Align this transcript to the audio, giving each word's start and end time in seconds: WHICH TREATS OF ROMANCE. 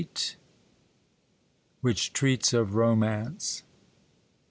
WHICH 1.81 2.11
TREATS 2.11 2.53
OF 2.53 2.73
ROMANCE. 2.73 3.61